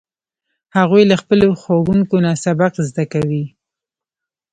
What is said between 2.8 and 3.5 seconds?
زده کوي